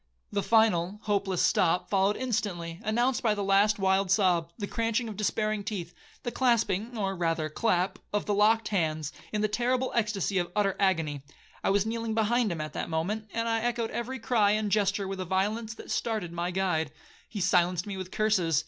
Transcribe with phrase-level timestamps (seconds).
[0.31, 5.63] The final—hopeless stop followed instantly, announced by the last wild sob, the cranching of despairing
[5.63, 5.93] teeth,
[6.23, 10.75] the clasping, or rather clap, of the locked hands, in the terrible extacy of utter
[10.79, 11.21] agony.
[11.63, 15.07] I was kneeling behind him at that moment, and I echoed every cry and gesture
[15.07, 16.91] with a violence that started my guide.
[17.29, 18.59] He silenced me with curses.